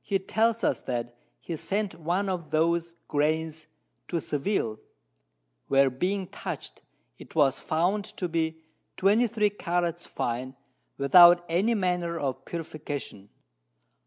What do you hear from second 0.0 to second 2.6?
He tells us that he sent one of